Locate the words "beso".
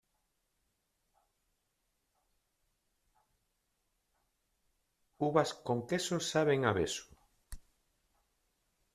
6.79-7.05